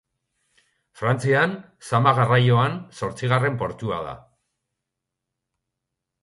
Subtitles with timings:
[1.01, 1.53] Frantzian
[1.89, 4.15] zama garraioan zortzigarren portua da.